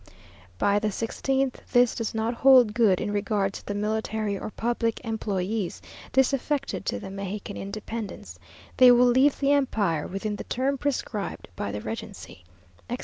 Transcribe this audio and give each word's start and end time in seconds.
By 0.57 0.79
the 0.79 0.91
sixteenth, 0.91 1.61
this 1.71 1.93
does 1.93 2.15
not 2.15 2.33
hold 2.33 2.73
good 2.73 2.99
in 2.99 3.11
regard 3.11 3.53
to 3.53 3.65
the 3.67 3.75
military 3.75 4.35
or 4.35 4.49
public 4.49 4.95
employés 5.05 5.79
disaffected 6.11 6.87
to 6.87 6.99
the 6.99 7.11
Mexican 7.11 7.55
independence; 7.55 8.39
they 8.77 8.89
will 8.89 9.05
leave 9.05 9.39
the 9.39 9.51
empire 9.51 10.07
within 10.07 10.37
the 10.37 10.43
term 10.45 10.79
prescribed 10.79 11.49
by 11.55 11.71
the 11.71 11.81
regency, 11.81 12.43
etc. 12.89 12.97